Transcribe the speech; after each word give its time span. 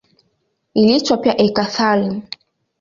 Iliitwa 0.73 1.17
pia 1.17 1.33
eka-thallium. 1.45 2.21